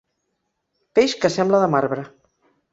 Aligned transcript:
Peix 1.01 1.15
que 1.25 1.33
sembla 1.37 1.63
de 1.67 1.71
marbre. 1.77 2.09